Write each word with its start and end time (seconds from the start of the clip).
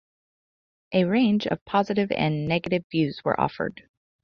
A 0.93 1.03
range 1.05 1.45
of 1.45 1.63
positive 1.63 2.11
and 2.11 2.47
negative 2.47 2.83
views 2.89 3.21
were 3.23 3.39
offered. 3.39 3.87